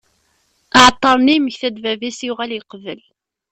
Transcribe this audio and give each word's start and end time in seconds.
Aεeṭṭar-nni 0.77 1.33
yemmekta-d 1.35 1.75
bab-is, 1.83 2.19
yuγal 2.27 2.51
yeqbel. 2.53 3.01